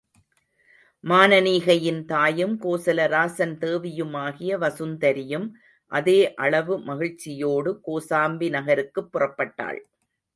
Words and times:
மானனீகையின் 1.03 1.99
தாயும் 2.05 2.55
கோசலராசன் 2.61 3.53
தேவியுமாகிய 3.57 4.57
வசுந்தரியும் 4.57 5.45
அதே 5.91 6.17
அளவு 6.37 6.79
மகிழ்ச்சியோடு 6.79 7.73
கோசாம்பி 7.87 8.49
நகருக்குப் 8.49 9.11
புறப்பட்டாள். 9.11 9.79